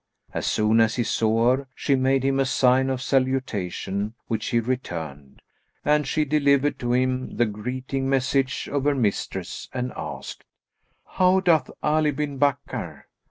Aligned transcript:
As 0.33 0.47
soon 0.47 0.79
as 0.79 0.95
he 0.95 1.03
saw 1.03 1.57
her, 1.57 1.67
she 1.75 1.93
made 1.95 2.25
him 2.25 2.39
a 2.39 2.45
sign 2.45 2.89
of 2.89 3.03
salutation 3.03 4.15
which 4.25 4.47
he 4.47 4.59
returned; 4.59 5.43
and 5.85 6.07
she 6.07 6.25
delivered 6.25 6.79
to 6.79 6.93
him 6.93 7.37
the 7.37 7.45
greeting 7.45 8.09
message 8.09 8.67
of 8.67 8.85
her 8.85 8.95
mistress 8.95 9.69
and 9.71 9.93
asked, 9.95 10.43
"How 11.05 11.39
doth 11.39 11.69
Ali 11.83 12.09
bin 12.09 12.39
Bakkar?" 12.39 13.03